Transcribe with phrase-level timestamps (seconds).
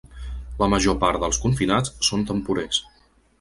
[0.61, 2.81] La major part dels confinats són temporers.